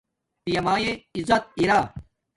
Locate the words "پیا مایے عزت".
0.43-1.43